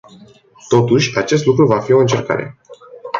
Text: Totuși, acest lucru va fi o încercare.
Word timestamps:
Totuși, 0.67 1.17
acest 1.17 1.45
lucru 1.45 1.65
va 1.65 1.79
fi 1.79 1.91
o 1.91 1.99
încercare. 1.99 2.57